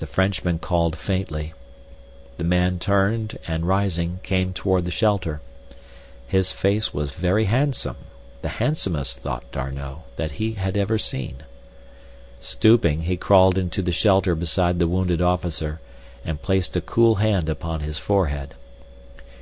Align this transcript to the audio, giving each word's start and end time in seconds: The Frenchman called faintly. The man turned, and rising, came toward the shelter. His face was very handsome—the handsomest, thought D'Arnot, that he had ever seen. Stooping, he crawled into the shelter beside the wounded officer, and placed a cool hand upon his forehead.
The 0.00 0.06
Frenchman 0.06 0.58
called 0.58 0.96
faintly. 0.96 1.54
The 2.36 2.44
man 2.44 2.78
turned, 2.78 3.38
and 3.46 3.66
rising, 3.66 4.20
came 4.22 4.52
toward 4.52 4.84
the 4.84 4.90
shelter. 4.90 5.40
His 6.26 6.52
face 6.52 6.92
was 6.92 7.08
very 7.12 7.46
handsome—the 7.46 8.48
handsomest, 8.50 9.18
thought 9.18 9.50
D'Arnot, 9.50 10.02
that 10.16 10.32
he 10.32 10.52
had 10.52 10.76
ever 10.76 10.98
seen. 10.98 11.36
Stooping, 12.38 13.04
he 13.04 13.16
crawled 13.16 13.56
into 13.56 13.80
the 13.80 13.92
shelter 13.92 14.34
beside 14.34 14.78
the 14.78 14.88
wounded 14.88 15.22
officer, 15.22 15.80
and 16.22 16.42
placed 16.42 16.76
a 16.76 16.82
cool 16.82 17.14
hand 17.14 17.48
upon 17.48 17.80
his 17.80 17.96
forehead. 17.96 18.54